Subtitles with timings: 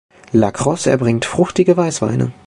[0.33, 2.33] La Crosse erbringt fruchtige Weißweine.